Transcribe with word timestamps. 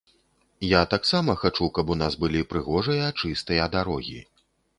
Я 0.67 0.79
таксама 0.93 1.35
хачу, 1.41 1.67
каб 1.75 1.91
у 1.97 1.99
нас 2.01 2.17
былі 2.25 2.41
прыгожыя, 2.55 3.11
чыстыя 3.21 3.71
дарогі. 3.79 4.19